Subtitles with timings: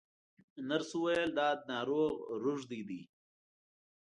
[0.67, 2.13] نرس وویل دا ناروغ
[2.43, 3.01] روږدی دی.